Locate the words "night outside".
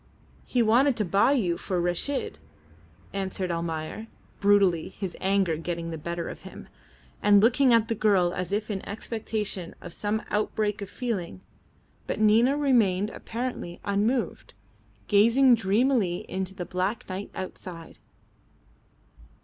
17.07-17.99